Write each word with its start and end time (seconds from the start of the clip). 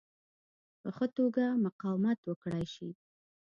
په 0.81 0.89
ښه 0.95 1.05
توګه 1.17 1.43
مقاومت 1.65 2.19
وکړای 2.25 2.65
شي. 2.73 2.89